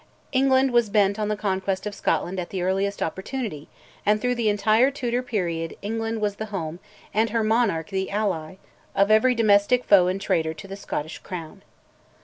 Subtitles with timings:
[0.31, 3.67] England was bent on the conquest of Scotland at the earliest opportunity,
[4.03, 6.79] and through the entire Tudor period England was the home
[7.13, 8.55] and her monarch the ally
[8.95, 11.61] of every domestic foe and traitor to the Scottish Crown.